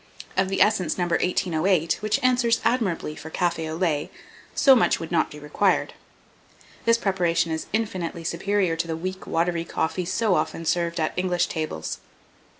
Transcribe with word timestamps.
Of 0.35 0.49
the 0.49 0.63
essence 0.63 0.97
No. 0.97 1.03
1808, 1.03 1.99
which 2.01 2.19
answers 2.23 2.59
admirably 2.65 3.15
for 3.15 3.29
'cafe 3.29 3.67
an 3.67 3.79
lait', 3.79 4.09
so 4.55 4.75
much 4.75 4.99
would 4.99 5.11
not 5.11 5.29
be 5.29 5.37
required. 5.37 5.93
This 6.85 6.97
preparation 6.97 7.51
is 7.51 7.67
infinitely 7.71 8.23
superior 8.23 8.75
to 8.77 8.87
the 8.87 8.97
weak 8.97 9.27
watery 9.27 9.63
coffee 9.63 10.05
so 10.05 10.33
often 10.33 10.65
served 10.65 10.99
at 10.99 11.13
English 11.15 11.49
tables. 11.49 11.99